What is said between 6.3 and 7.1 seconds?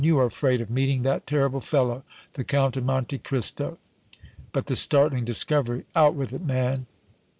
it, man!"